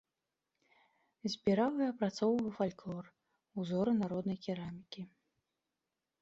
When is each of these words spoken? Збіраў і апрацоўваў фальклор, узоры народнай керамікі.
Збіраў 1.33 1.71
і 1.83 1.85
апрацоўваў 1.91 2.47
фальклор, 2.57 3.05
узоры 3.65 3.91
народнай 4.01 4.39
керамікі. 4.49 5.01